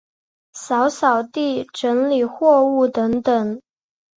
[0.53, 3.61] 扫扫地、整理货物等等